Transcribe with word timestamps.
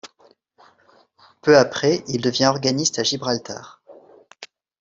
Peu 1.43 1.55
après, 1.59 2.03
il 2.07 2.21
devient 2.21 2.45
organiste 2.45 2.97
à 2.97 3.03
Gibraltar. 3.03 3.83